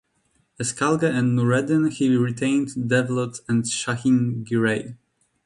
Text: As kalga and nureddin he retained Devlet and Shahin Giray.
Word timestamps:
As 0.59 0.73
kalga 0.73 1.11
and 1.15 1.37
nureddin 1.37 1.93
he 1.93 2.15
retained 2.17 2.69
Devlet 2.69 3.41
and 3.47 3.67
Shahin 3.67 4.43
Giray. 4.43 4.97